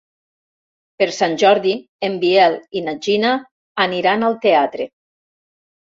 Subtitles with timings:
[1.01, 1.75] Per Sant Jordi
[2.09, 3.37] en Biel i na Gina
[3.89, 4.93] aniran al teatre.